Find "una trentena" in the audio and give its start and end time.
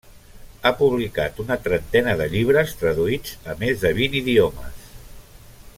1.43-2.15